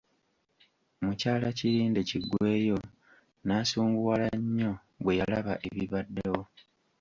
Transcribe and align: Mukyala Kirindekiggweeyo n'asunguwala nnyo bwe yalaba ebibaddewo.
Mukyala 1.03 1.47
Kirindekiggweeyo 1.57 2.79
n'asunguwala 3.45 4.27
nnyo 4.41 4.71
bwe 5.01 5.13
yalaba 5.19 5.53
ebibaddewo. 5.67 6.41